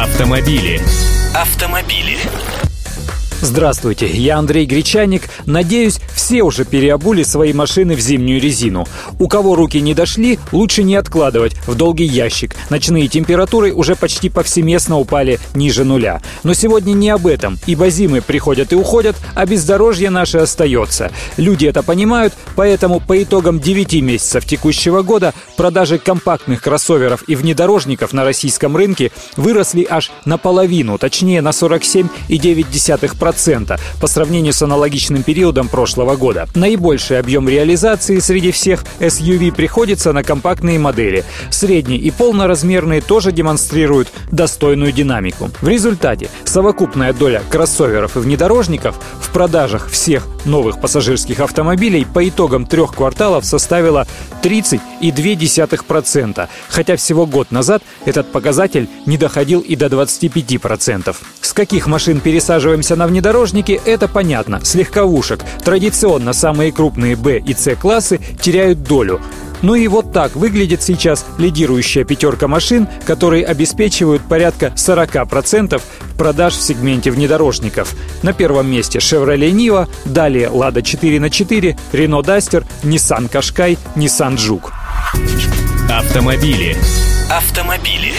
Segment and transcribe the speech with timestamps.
[0.00, 0.80] Автомобили.
[1.34, 2.16] Автомобили.
[3.42, 5.22] Здравствуйте, я Андрей Гречаник.
[5.46, 8.86] Надеюсь, все уже переобули свои машины в зимнюю резину.
[9.18, 12.54] У кого руки не дошли, лучше не откладывать в долгий ящик.
[12.68, 16.20] Ночные температуры уже почти повсеместно упали ниже нуля.
[16.42, 21.10] Но сегодня не об этом, ибо зимы приходят и уходят, а бездорожье наше остается.
[21.38, 28.12] Люди это понимают, поэтому по итогам 9 месяцев текущего года продажи компактных кроссоверов и внедорожников
[28.12, 35.68] на российском рынке выросли аж наполовину, точнее на 47,9% 2% по сравнению с аналогичным периодом
[35.68, 36.48] прошлого года.
[36.54, 41.24] Наибольший объем реализации среди всех SUV приходится на компактные модели.
[41.50, 45.50] Средние и полноразмерные тоже демонстрируют достойную динамику.
[45.60, 52.66] В результате совокупная доля кроссоверов и внедорожников в продажах всех новых пассажирских автомобилей по итогам
[52.66, 54.06] трех кварталов составила
[55.08, 61.16] 30,2%, хотя всего год назад этот показатель не доходил и до 25%.
[61.40, 65.40] С каких машин пересаживаемся на внедорожники, это понятно, с легковушек.
[65.64, 69.20] Традиционно самые крупные Б и С классы теряют долю.
[69.62, 75.80] Ну и вот так выглядит сейчас лидирующая пятерка машин, которые обеспечивают порядка 40%
[76.16, 77.94] продаж в сегменте внедорожников.
[78.22, 84.36] На первом месте Chevrolet Niva, далее Lada 4 на 4, Renault Duster, Nissan Qashqai, Nissan
[84.36, 84.79] Juke.
[85.88, 86.76] Автомобили.
[87.28, 88.14] Автомобили.